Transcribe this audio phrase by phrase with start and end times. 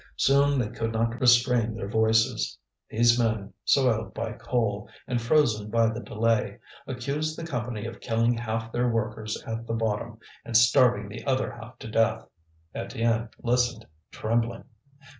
[0.17, 2.57] Soon they could not restrain their voices;
[2.89, 8.33] these men, soiled by coal, and frozen by the delay, accused the Company of killing
[8.35, 12.25] half their workers at the bottom, and starving the other half to death.
[12.75, 14.63] Étienne listened, trembling.